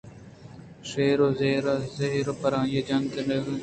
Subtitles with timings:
[0.89, 3.59] شیر ءَ زہر ءَ زہر پر آئی ءَ جنت نہردگے